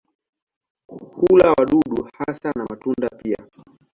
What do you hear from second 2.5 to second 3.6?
na matunda pia.